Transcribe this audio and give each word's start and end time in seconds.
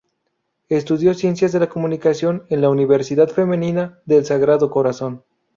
Estudió 0.69 1.13
ciencias 1.13 1.51
de 1.51 1.59
la 1.59 1.69
comunicación 1.69 2.47
en 2.49 2.61
la 2.61 2.71
Universidad 2.71 3.27
Femenina 3.27 3.99
del 4.07 4.25
Sagrado 4.25 4.71
Corazón. 4.71 5.23